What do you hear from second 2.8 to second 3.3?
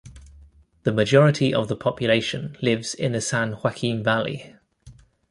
in the